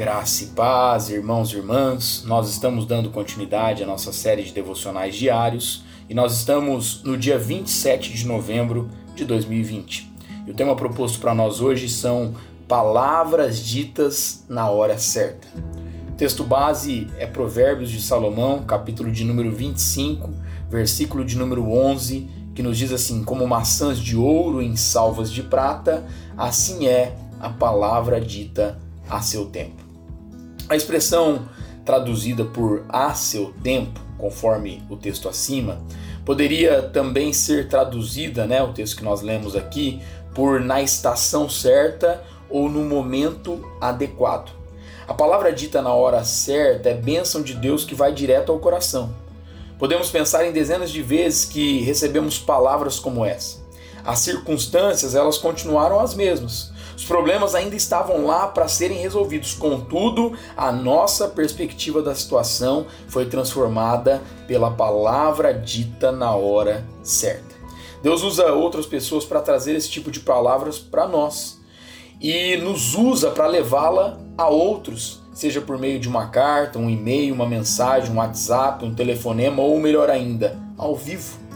Graça 0.00 0.44
e 0.44 0.46
paz, 0.46 1.10
irmãos 1.10 1.52
e 1.52 1.56
irmãs, 1.56 2.24
nós 2.24 2.48
estamos 2.48 2.86
dando 2.86 3.10
continuidade 3.10 3.82
à 3.82 3.86
nossa 3.86 4.14
série 4.14 4.42
de 4.42 4.50
devocionais 4.50 5.14
diários 5.14 5.84
e 6.08 6.14
nós 6.14 6.38
estamos 6.38 7.02
no 7.04 7.18
dia 7.18 7.38
27 7.38 8.10
de 8.14 8.26
novembro 8.26 8.88
de 9.14 9.26
2020. 9.26 10.10
E 10.46 10.50
o 10.50 10.54
tema 10.54 10.74
proposto 10.74 11.20
para 11.20 11.34
nós 11.34 11.60
hoje 11.60 11.86
são 11.86 12.34
Palavras 12.66 13.62
ditas 13.62 14.42
na 14.48 14.70
hora 14.70 14.96
certa. 14.96 15.46
O 16.08 16.12
texto 16.12 16.44
base 16.44 17.06
é 17.18 17.26
Provérbios 17.26 17.90
de 17.90 18.00
Salomão, 18.00 18.62
capítulo 18.62 19.12
de 19.12 19.22
número 19.22 19.54
25, 19.54 20.30
versículo 20.70 21.26
de 21.26 21.36
número 21.36 21.70
11, 21.70 22.26
que 22.54 22.62
nos 22.62 22.78
diz 22.78 22.90
assim: 22.90 23.22
Como 23.22 23.46
maçãs 23.46 23.98
de 23.98 24.16
ouro 24.16 24.62
em 24.62 24.76
salvas 24.76 25.30
de 25.30 25.42
prata, 25.42 26.06
assim 26.38 26.86
é 26.86 27.14
a 27.38 27.50
palavra 27.50 28.18
dita 28.18 28.80
a 29.06 29.20
seu 29.20 29.44
tempo. 29.44 29.89
A 30.70 30.76
expressão 30.76 31.48
traduzida 31.84 32.44
por 32.44 32.84
a 32.88 33.12
seu 33.12 33.52
tempo, 33.60 33.98
conforme 34.16 34.80
o 34.88 34.96
texto 34.96 35.28
acima, 35.28 35.82
poderia 36.24 36.80
também 36.80 37.32
ser 37.32 37.66
traduzida, 37.68 38.46
né, 38.46 38.62
o 38.62 38.72
texto 38.72 38.98
que 38.98 39.02
nós 39.02 39.20
lemos 39.20 39.56
aqui, 39.56 40.00
por 40.32 40.60
na 40.60 40.80
estação 40.80 41.50
certa 41.50 42.22
ou 42.48 42.68
no 42.68 42.84
momento 42.84 43.68
adequado. 43.80 44.52
A 45.08 45.12
palavra 45.12 45.52
dita 45.52 45.82
na 45.82 45.92
hora 45.92 46.22
certa 46.22 46.88
é 46.88 46.94
bênção 46.94 47.42
de 47.42 47.54
Deus 47.54 47.84
que 47.84 47.96
vai 47.96 48.12
direto 48.12 48.52
ao 48.52 48.60
coração. 48.60 49.12
Podemos 49.76 50.08
pensar 50.08 50.46
em 50.46 50.52
dezenas 50.52 50.92
de 50.92 51.02
vezes 51.02 51.46
que 51.46 51.80
recebemos 51.80 52.38
palavras 52.38 53.00
como 53.00 53.24
essa. 53.24 53.58
As 54.04 54.20
circunstâncias, 54.20 55.14
elas 55.14 55.38
continuaram 55.38 56.00
as 56.00 56.14
mesmas, 56.14 56.72
os 57.00 57.06
problemas 57.06 57.54
ainda 57.54 57.74
estavam 57.74 58.26
lá 58.26 58.46
para 58.46 58.68
serem 58.68 58.98
resolvidos, 58.98 59.54
contudo, 59.54 60.36
a 60.54 60.70
nossa 60.70 61.28
perspectiva 61.28 62.02
da 62.02 62.14
situação 62.14 62.84
foi 63.08 63.24
transformada 63.24 64.20
pela 64.46 64.70
palavra 64.70 65.54
dita 65.54 66.12
na 66.12 66.34
hora 66.34 66.86
certa. 67.02 67.54
Deus 68.02 68.22
usa 68.22 68.52
outras 68.52 68.84
pessoas 68.84 69.24
para 69.24 69.40
trazer 69.40 69.74
esse 69.74 69.88
tipo 69.88 70.10
de 70.10 70.20
palavras 70.20 70.78
para 70.78 71.08
nós 71.08 71.58
e 72.20 72.58
nos 72.58 72.94
usa 72.94 73.30
para 73.30 73.46
levá-la 73.46 74.18
a 74.36 74.48
outros, 74.48 75.22
seja 75.32 75.62
por 75.62 75.78
meio 75.78 75.98
de 75.98 76.06
uma 76.06 76.26
carta, 76.26 76.78
um 76.78 76.90
e-mail, 76.90 77.34
uma 77.34 77.46
mensagem, 77.46 78.10
um 78.10 78.18
WhatsApp, 78.18 78.84
um 78.84 78.94
telefonema 78.94 79.62
ou 79.62 79.80
melhor 79.80 80.10
ainda, 80.10 80.58
ao 80.76 80.94
vivo 80.94 81.49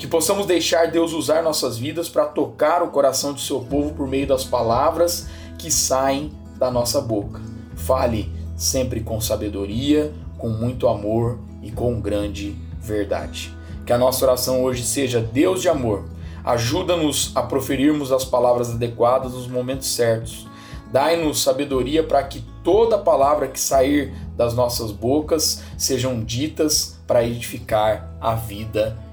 que 0.00 0.06
possamos 0.06 0.46
deixar 0.46 0.90
Deus 0.90 1.12
usar 1.12 1.42
nossas 1.42 1.76
vidas 1.76 2.08
para 2.08 2.24
tocar 2.24 2.82
o 2.82 2.88
coração 2.88 3.34
do 3.34 3.40
seu 3.40 3.60
povo 3.60 3.92
por 3.92 4.08
meio 4.08 4.26
das 4.26 4.42
palavras 4.42 5.26
que 5.58 5.70
saem 5.70 6.32
da 6.58 6.70
nossa 6.70 7.02
boca. 7.02 7.38
Fale 7.76 8.32
sempre 8.56 9.00
com 9.02 9.20
sabedoria, 9.20 10.10
com 10.38 10.48
muito 10.48 10.88
amor 10.88 11.38
e 11.62 11.70
com 11.70 12.00
grande 12.00 12.56
verdade. 12.80 13.54
Que 13.84 13.92
a 13.92 13.98
nossa 13.98 14.24
oração 14.24 14.62
hoje 14.62 14.84
seja 14.84 15.20
Deus 15.20 15.60
de 15.60 15.68
amor. 15.68 16.06
Ajuda-nos 16.42 17.32
a 17.34 17.42
proferirmos 17.42 18.10
as 18.10 18.24
palavras 18.24 18.70
adequadas 18.70 19.32
nos 19.32 19.48
momentos 19.48 19.94
certos. 19.94 20.48
Dai-nos 20.90 21.42
sabedoria 21.42 22.02
para 22.02 22.22
que 22.22 22.42
toda 22.64 22.96
palavra 22.96 23.48
que 23.48 23.60
sair 23.60 24.14
das 24.34 24.54
nossas 24.54 24.92
bocas 24.92 25.62
sejam 25.76 26.24
ditas 26.24 26.98
para 27.06 27.22
edificar 27.22 28.10
a 28.18 28.34
vida 28.34 29.09